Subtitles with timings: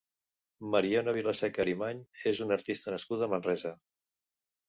[0.75, 2.01] Mariona Vilaseca Arimany
[2.31, 3.77] és una artista nascuda a Manresa.